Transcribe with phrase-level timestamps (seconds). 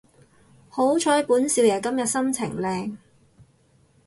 [0.67, 2.97] 好彩本少爺今日心情靚